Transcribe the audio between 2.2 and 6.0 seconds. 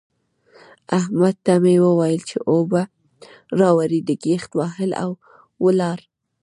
چې اوبه راوړه؛ ده ګيت وهل او ولاړ.